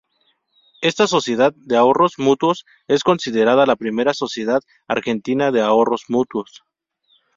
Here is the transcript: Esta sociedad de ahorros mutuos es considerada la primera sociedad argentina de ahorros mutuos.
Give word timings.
Esta 0.81 1.05
sociedad 1.05 1.53
de 1.55 1.77
ahorros 1.77 2.17
mutuos 2.17 2.65
es 2.87 3.03
considerada 3.03 3.67
la 3.67 3.75
primera 3.75 4.15
sociedad 4.15 4.61
argentina 4.87 5.51
de 5.51 5.61
ahorros 5.61 6.05
mutuos. 6.09 6.63